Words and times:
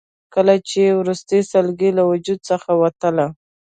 کله 0.33 0.53
یې 0.57 0.65
چې 0.69 0.81
وروستۍ 0.99 1.39
سلګۍ 1.51 1.91
له 1.97 2.03
وجود 2.11 2.39
څخه 2.49 2.69
وتله. 2.81 3.25